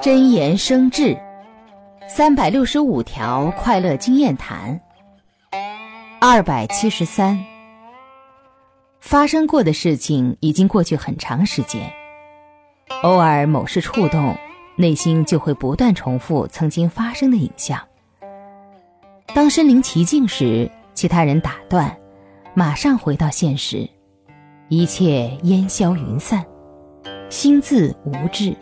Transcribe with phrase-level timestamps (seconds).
[0.00, 1.16] 真言生智，
[2.08, 4.80] 三百六十五条快乐经验谈
[6.20, 7.38] 二百七十三。
[9.00, 11.90] 发生过的事情已经过去很长时间，
[13.02, 14.36] 偶尔某事触动，
[14.76, 17.80] 内心就会不断重复曾经发生的影像。
[19.34, 21.96] 当身临其境时，其他人打断，
[22.54, 23.88] 马上回到现实，
[24.68, 26.44] 一切烟消云散，
[27.28, 28.54] 心自无滞。